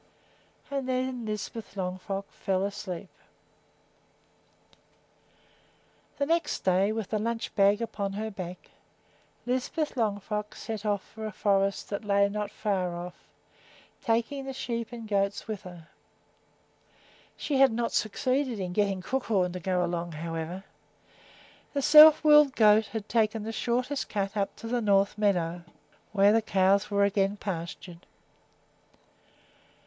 [0.71, 3.11] And then Lisbeth Longfrock fell asleep.
[6.17, 8.71] The next day, with the lunch bag upon her back,
[9.45, 13.13] Lisbeth Longfrock set out for a forest that lay not far off,
[14.03, 15.87] taking the sheep and goats with her.
[17.37, 20.63] She had not succeeded in getting Crookhorn to go along, however.
[21.73, 25.61] The self willed goat had taken the shortest cut up to the north meadow,
[26.11, 28.07] where the cows were again pastured.